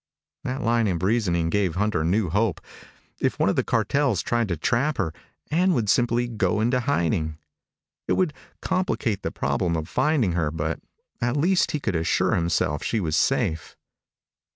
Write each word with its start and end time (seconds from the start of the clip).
That 0.43 0.63
line 0.63 0.87
of 0.87 1.03
reasoning 1.03 1.51
gave 1.51 1.75
Hunter 1.75 2.03
new 2.03 2.31
hope. 2.31 2.59
If 3.19 3.37
one 3.37 3.49
of 3.49 3.55
the 3.55 3.63
cartels 3.63 4.23
tried 4.23 4.47
to 4.47 4.57
trap 4.57 4.97
her, 4.97 5.13
Ann 5.51 5.75
would 5.75 5.91
simply 5.91 6.27
go 6.27 6.59
into 6.59 6.79
hiding. 6.79 7.37
It 8.07 8.13
would 8.13 8.33
complicate 8.63 9.21
the 9.21 9.29
problem 9.29 9.75
of 9.75 9.87
finding 9.87 10.31
her, 10.31 10.49
but 10.49 10.79
at 11.21 11.37
least 11.37 11.69
he 11.69 11.79
could 11.79 11.95
assure 11.95 12.33
himself 12.33 12.81
she 12.83 12.99
was 12.99 13.15
safe. 13.15 13.77